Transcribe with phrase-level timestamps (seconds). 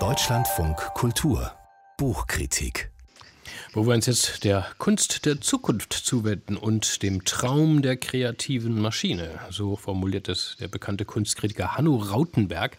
[0.00, 1.52] Deutschlandfunk Kultur
[1.96, 2.90] Buchkritik
[3.72, 9.30] wo wir uns jetzt der Kunst der Zukunft zuwenden und dem Traum der kreativen Maschine.
[9.50, 12.76] So formuliert es der bekannte Kunstkritiker Hanno Rautenberg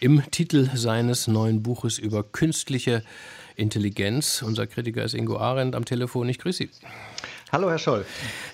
[0.00, 3.04] im Titel seines neuen Buches über künstliche
[3.54, 4.42] Intelligenz.
[4.42, 6.28] Unser Kritiker ist Ingo Arendt am Telefon.
[6.28, 6.70] Ich grüße Sie.
[7.52, 8.04] Hallo, Herr Scholl.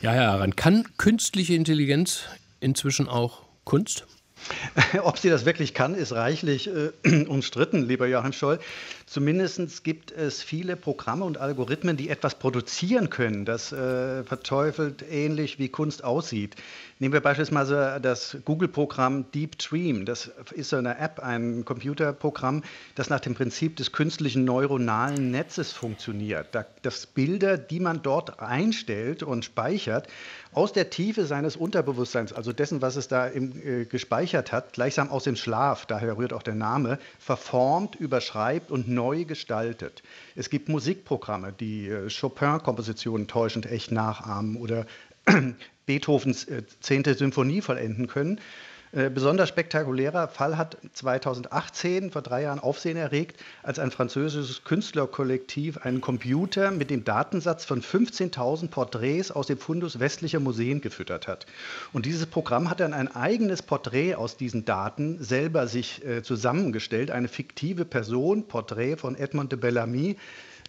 [0.02, 2.24] Ja, Herr Arendt, kann künstliche Intelligenz
[2.60, 4.06] inzwischen auch Kunst?
[5.02, 8.58] Ob sie das wirklich kann, ist reichlich äh, umstritten, lieber Joachim Scholl.
[9.06, 15.58] Zumindest gibt es viele Programme und Algorithmen, die etwas produzieren können, das äh, verteufelt ähnlich
[15.58, 16.56] wie Kunst aussieht.
[16.98, 20.06] Nehmen wir beispielsweise das Google-Programm Deep Dream.
[20.06, 22.62] Das ist so eine App, ein Computerprogramm,
[22.94, 26.56] das nach dem Prinzip des künstlichen neuronalen Netzes funktioniert.
[26.80, 30.08] Das Bilder, die man dort einstellt und speichert,
[30.54, 35.10] aus der Tiefe seines Unterbewusstseins, also dessen, was es da im, äh, gespeichert hat, gleichsam
[35.10, 40.02] aus dem Schlaf, daher rührt auch der Name, verformt, überschreibt und neu gestaltet.
[40.34, 44.86] Es gibt Musikprogramme, die äh, Chopin-Kompositionen täuschend echt nachahmen oder
[45.86, 48.40] Beethovens äh, zehnte Symphonie vollenden können.
[48.92, 55.78] Äh, besonders spektakulärer Fall hat 2018, vor drei Jahren, Aufsehen erregt, als ein französisches Künstlerkollektiv
[55.78, 61.46] einen Computer mit dem Datensatz von 15.000 Porträts aus dem Fundus westlicher Museen gefüttert hat.
[61.94, 67.10] Und dieses Programm hat dann ein eigenes Porträt aus diesen Daten selber sich äh, zusammengestellt,
[67.10, 70.18] eine fiktive Person, Porträt von Edmond de Bellamy,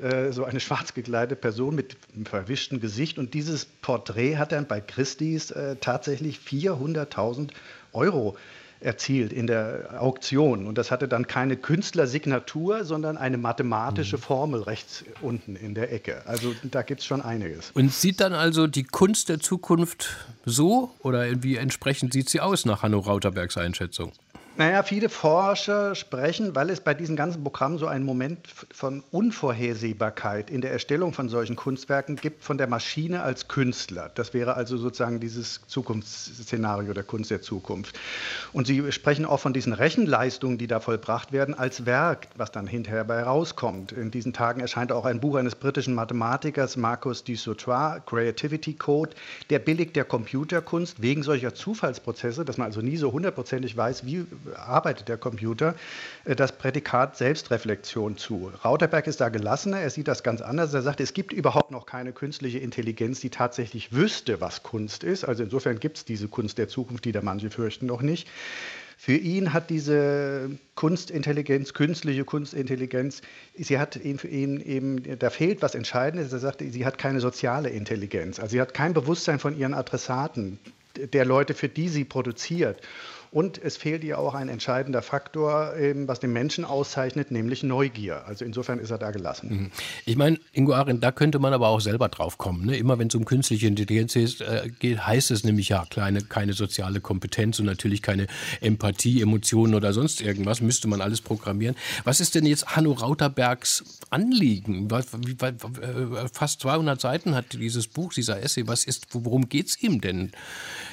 [0.01, 3.17] äh, so eine schwarz gekleidete Person mit einem verwischten Gesicht.
[3.17, 7.49] Und dieses Porträt hat dann bei Christie's äh, tatsächlich 400.000
[7.93, 8.35] Euro
[8.83, 10.67] erzielt in der Auktion.
[10.67, 14.21] Und das hatte dann keine Künstlersignatur, sondern eine mathematische mhm.
[14.21, 16.23] Formel rechts unten in der Ecke.
[16.25, 17.71] Also da gibt es schon einiges.
[17.71, 22.65] Und sieht dann also die Kunst der Zukunft so oder wie entsprechend sieht sie aus
[22.65, 24.11] nach Hanno Rauterbergs Einschätzung?
[24.55, 30.51] Naja, viele Forscher sprechen, weil es bei diesen ganzen Programmen so einen Moment von Unvorhersehbarkeit
[30.51, 34.11] in der Erstellung von solchen Kunstwerken gibt, von der Maschine als Künstler.
[34.13, 37.99] Das wäre also sozusagen dieses Zukunftsszenario der Kunst der Zukunft.
[38.51, 42.67] Und sie sprechen auch von diesen Rechenleistungen, die da vollbracht werden, als Werk, was dann
[42.67, 43.91] hinterher bei rauskommt.
[43.91, 49.15] In diesen Tagen erscheint auch ein Buch eines britischen Mathematikers, Marcus Dusautoir, Creativity Code,
[49.49, 54.27] der billigt der Computerkunst wegen solcher Zufallsprozesse, dass man also nie so hundertprozentig weiß, wie
[54.55, 55.75] arbeitet der Computer,
[56.25, 58.51] äh, das Prädikat Selbstreflexion zu.
[58.63, 60.73] Rauterberg ist da gelassener, er sieht das ganz anders.
[60.73, 65.23] Er sagt, es gibt überhaupt noch keine künstliche Intelligenz, die tatsächlich wüsste, was Kunst ist.
[65.23, 68.27] Also insofern gibt es diese Kunst der Zukunft, die da manche fürchten noch nicht.
[68.97, 73.21] Für ihn hat diese Kunstintelligenz, künstliche Kunstintelligenz,
[73.53, 76.31] sie hat ihn, für ihn eben, da fehlt was Entscheidendes.
[76.31, 78.39] Er sagt, sie hat keine soziale Intelligenz.
[78.39, 80.57] Also sie hat kein Bewusstsein von ihren Adressaten,
[80.95, 82.79] der Leute, für die sie produziert.
[83.33, 85.73] Und es fehlt ihr auch ein entscheidender Faktor,
[86.05, 88.27] was den Menschen auszeichnet, nämlich Neugier.
[88.27, 89.49] Also insofern ist er da gelassen.
[89.49, 89.71] Mhm.
[90.05, 92.67] Ich meine, Ingo Arendt, da könnte man aber auch selber drauf kommen.
[92.67, 92.77] Ne?
[92.77, 97.01] Immer wenn es um künstliche Intelligenz äh, geht, heißt es nämlich ja kleine, keine soziale
[97.01, 98.27] Kompetenz und natürlich keine
[98.61, 100.61] Empathie, Emotionen oder sonst irgendwas.
[100.61, 101.75] Müsste man alles programmieren.
[102.03, 104.87] Was ist denn jetzt Hanno Rauterbergs Anliegen?
[104.91, 105.53] Äh,
[106.31, 108.67] fast 200 Seiten hat dieses Buch, dieser Essay.
[108.67, 110.31] Was ist, worum geht es ihm denn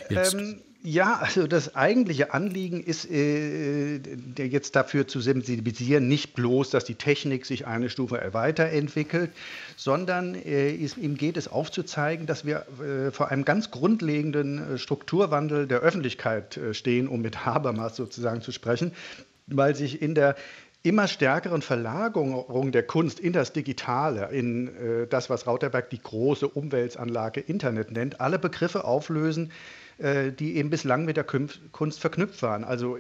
[0.08, 0.32] jetzt?
[0.32, 3.98] Ähm ja, also das eigentliche Anliegen ist äh,
[4.38, 9.30] jetzt dafür zu sensibilisieren, nicht bloß, dass die Technik sich eine Stufe weiterentwickelt,
[9.76, 14.78] sondern äh, ist, ihm geht es aufzuzeigen, dass wir äh, vor einem ganz grundlegenden äh,
[14.78, 18.92] Strukturwandel der Öffentlichkeit äh, stehen, um mit Habermas sozusagen zu sprechen,
[19.46, 20.34] weil sich in der
[20.82, 26.48] immer stärkeren Verlagerung der Kunst in das Digitale, in äh, das, was Rauterberg die große
[26.48, 29.52] Umweltanlage Internet nennt, alle Begriffe auflösen,
[30.02, 32.64] die eben bislang mit der Kunst verknüpft waren.
[32.64, 32.98] Also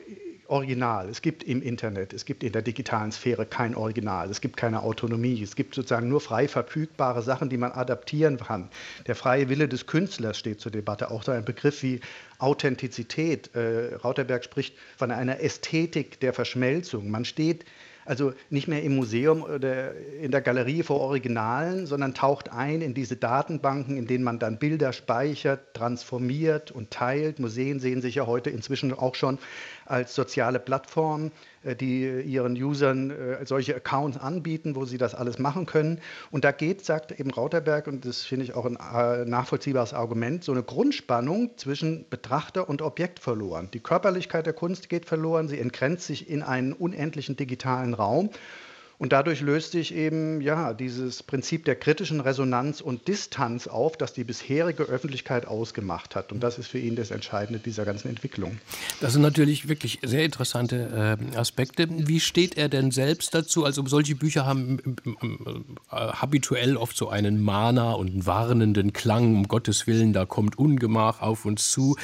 [0.50, 1.08] Original.
[1.08, 4.82] Es gibt im Internet, es gibt in der digitalen Sphäre kein Original, es gibt keine
[4.82, 8.68] Autonomie, es gibt sozusagen nur frei verfügbare Sachen, die man adaptieren kann.
[9.06, 11.12] Der freie Wille des Künstlers steht zur Debatte.
[11.12, 12.00] Auch so ein Begriff wie
[12.38, 13.54] Authentizität.
[13.54, 17.10] Äh, Rauterberg spricht von einer Ästhetik der Verschmelzung.
[17.10, 17.64] Man steht
[18.10, 22.92] also nicht mehr im Museum oder in der Galerie vor Originalen, sondern taucht ein in
[22.92, 27.38] diese Datenbanken, in denen man dann Bilder speichert, transformiert und teilt.
[27.38, 29.38] Museen sehen sich ja heute inzwischen auch schon
[29.86, 31.30] als soziale Plattformen,
[31.64, 36.00] die ihren Usern äh, solche Accounts anbieten, wo sie das alles machen können.
[36.30, 40.42] Und da geht, sagt eben Rauterberg, und das finde ich auch ein äh, nachvollziehbares Argument,
[40.42, 43.68] so eine Grundspannung zwischen Betrachter und Objekt verloren.
[43.72, 48.30] Die Körperlichkeit der Kunst geht verloren, sie entgrenzt sich in einen unendlichen digitalen Raum.
[49.00, 54.12] Und dadurch löst sich eben ja dieses Prinzip der kritischen Resonanz und Distanz auf, das
[54.12, 56.32] die bisherige Öffentlichkeit ausgemacht hat.
[56.32, 58.58] Und das ist für ihn das Entscheidende dieser ganzen Entwicklung.
[59.00, 61.88] Das sind natürlich wirklich sehr interessante äh, Aspekte.
[61.88, 63.64] Wie steht er denn selbst dazu?
[63.64, 69.48] Also solche Bücher haben äh, habituell oft so einen Mana und einen warnenden Klang, um
[69.48, 71.96] Gottes Willen, da kommt Ungemach auf uns zu.